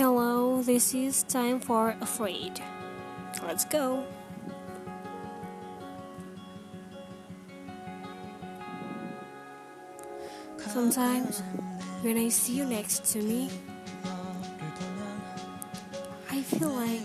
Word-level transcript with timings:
Hello, 0.00 0.62
this 0.62 0.94
is 0.94 1.24
time 1.24 1.60
for 1.60 1.94
Afraid. 2.00 2.58
Let's 3.44 3.66
go. 3.66 4.02
Sometimes, 10.56 11.42
when 12.00 12.16
I 12.16 12.30
see 12.30 12.54
you 12.54 12.64
next 12.64 13.12
to 13.12 13.20
me, 13.20 13.50
I 16.30 16.40
feel 16.48 16.70
like 16.70 17.04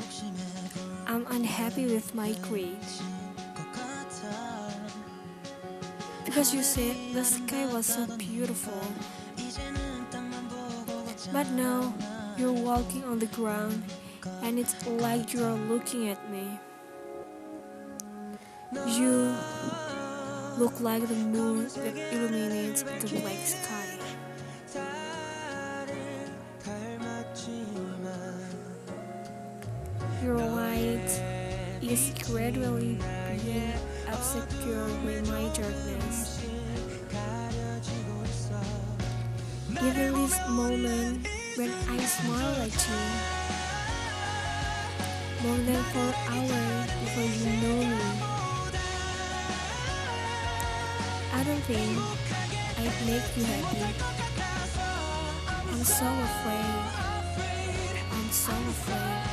I'm 1.05 1.27
unhappy 1.31 1.87
with 1.87 2.15
my 2.15 2.31
grade. 2.47 2.79
Because 6.23 6.55
you 6.55 6.63
said 6.63 6.95
the 7.11 7.25
sky 7.25 7.65
was 7.65 7.87
so 7.87 8.07
beautiful. 8.15 8.79
But 11.33 11.49
now 11.51 11.93
you're 12.37 12.51
walking 12.51 13.03
on 13.05 13.19
the 13.19 13.27
ground 13.27 13.81
and 14.43 14.59
it's 14.59 14.75
like 14.87 15.33
you're 15.33 15.57
looking 15.69 16.09
at 16.09 16.31
me. 16.31 16.59
You 18.87 19.33
look 20.57 20.79
like 20.81 21.07
the 21.07 21.15
moon 21.15 21.67
that 21.67 21.95
illuminates 22.13 22.83
the 22.83 23.19
black 23.19 23.45
sky. 23.45 23.99
Your 30.23 30.37
light 30.37 31.21
is 31.81 32.11
gradually 32.25 32.97
being 33.45 33.73
obscured 34.11 34.91
by 35.05 35.21
my 35.31 35.47
darkness. 35.53 36.45
Even 39.81 40.13
this 40.13 40.39
moment 40.49 41.27
when 41.57 41.71
I 41.71 41.97
smile 41.99 42.55
at 42.63 42.73
you, 42.87 43.01
more 45.47 45.57
than 45.63 45.83
four 45.93 46.11
hours 46.27 46.91
before 46.99 47.31
you 47.31 47.51
know 47.63 47.79
me, 47.79 48.03
I 51.31 51.43
don't 51.45 51.63
think 51.63 51.95
I'd 52.77 52.97
make 53.07 53.27
you 53.37 53.45
happy. 53.45 53.87
I'm 55.71 55.83
so 55.83 56.07
afraid. 56.27 56.75
I'm 58.11 58.29
so 58.31 58.51
afraid. 58.51 59.23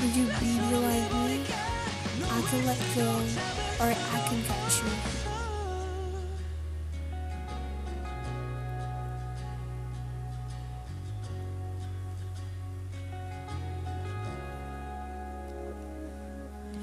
Would 0.00 0.14
you 0.16 0.26
be 0.26 0.52
like 0.84 1.12
me? 1.24 1.34
I 2.30 2.42
can 2.50 2.66
let 2.66 2.80
go, 2.94 3.08
or 3.80 3.88
I 3.88 4.28
can 4.28 4.40
catch 4.44 4.82
you. 4.82 5.23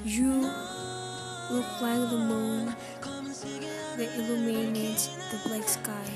You 0.04 0.50
look 1.50 1.80
like 1.80 2.10
the 2.10 2.18
moon 2.18 2.74
that 3.96 4.08
illuminates 4.18 5.08
the 5.30 5.38
black 5.46 5.68
sky. 5.68 6.10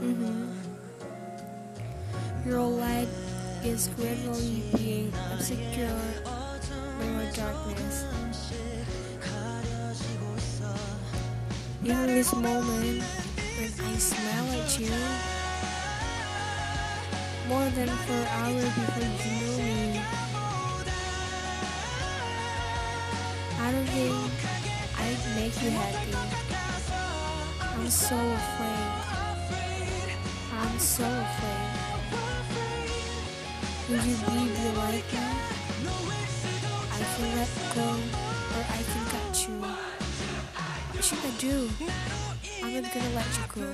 Mhm. 0.00 0.56
Your 2.46 2.64
light 2.64 3.08
is 3.62 3.88
gradually 3.96 4.64
being 4.76 5.12
obscured 5.32 6.24
by 6.24 7.06
my 7.12 7.30
darkness. 7.36 8.04
In 11.84 12.06
this 12.06 12.32
moment, 12.32 13.02
when 13.58 13.72
I 13.84 13.96
smile 13.98 14.48
at 14.60 14.78
you, 14.80 14.92
more 17.48 17.68
than 17.76 17.88
four 17.88 18.24
hours 18.40 18.64
before 18.76 19.04
you 19.04 19.32
know 19.40 19.58
me, 19.58 20.17
make 25.48 25.62
you 25.62 25.70
happy. 25.70 26.12
I'm 27.62 27.88
so 27.88 28.16
afraid. 28.16 28.92
I'm 30.52 30.78
so 30.78 31.04
afraid. 31.04 31.70
Will 33.88 34.04
you 34.04 34.16
be 34.28 34.38
the 34.52 34.68
like 34.78 35.12
me? 35.12 35.26
I 36.92 37.00
can 37.14 37.28
let 37.38 37.52
go 37.74 37.88
or 38.54 38.62
I 38.76 38.82
can 38.90 39.04
cut 39.12 39.48
you. 39.48 39.56
What 40.92 41.04
should 41.04 41.18
I 41.18 41.32
do? 41.38 41.56
I'm 42.62 42.82
not 42.82 42.92
gonna 42.92 43.14
let 43.16 43.30
you 43.38 43.46
go. 43.54 43.66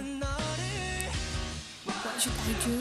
What 1.86 2.20
should 2.20 2.38
I 2.38 2.54
do? 2.66 2.76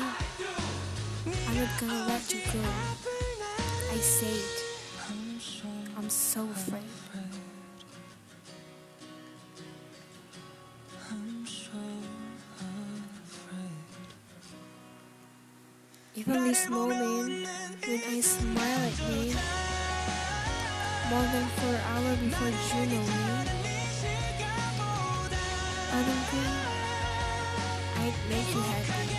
I'm 1.47 1.55
not 1.57 1.73
gonna 1.79 2.05
let 2.09 2.33
you 2.33 2.41
go. 2.53 2.61
I 3.91 3.97
said, 3.97 4.43
I'm 5.97 6.09
so 6.09 6.41
afraid. 6.51 7.02
Even 16.15 16.43
this 16.43 16.69
moment, 16.69 17.47
when 17.87 18.01
I 18.07 18.21
smile 18.21 18.81
at 18.85 18.99
me, 19.09 19.33
more 21.09 21.27
than 21.33 21.47
four 21.57 21.77
hours 21.89 22.19
before 22.19 22.49
you 22.49 22.85
know 22.85 23.01
me, 23.01 23.23
I 25.89 25.99
don't 26.05 26.25
think 26.29 26.53
I'd 27.97 28.17
make 28.29 28.49
you 28.53 28.61
happy. 28.61 29.09